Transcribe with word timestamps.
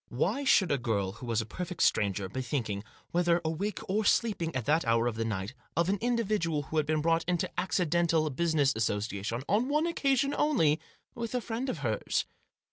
Why 0.09 0.43
should 0.45 0.71
a 0.71 0.79
girl 0.79 1.11
who 1.11 1.27
was 1.27 1.41
a 1.41 1.45
perfect 1.45 1.83
stranger, 1.83 2.27
be 2.27 2.41
thinking, 2.41 2.83
whether 3.11 3.39
awake 3.45 3.87
or 3.87 4.03
sleeping, 4.03 4.55
at 4.55 4.65
that 4.65 4.83
hour 4.83 5.05
of 5.05 5.15
the 5.15 5.23
night, 5.23 5.53
of 5.77 5.89
an 5.89 5.99
individual 6.01 6.63
who 6.63 6.77
had 6.77 6.87
been 6.87 7.03
brought 7.03 7.23
into 7.25 7.47
accidental 7.55 8.27
business 8.31 8.73
association, 8.75 9.43
on 9.47 9.69
one 9.69 9.85
occasion 9.85 10.33
only, 10.35 10.79
with 11.13 11.35
a 11.35 11.39
friend 11.41 11.69
of 11.69 11.79
hers? 11.85 12.25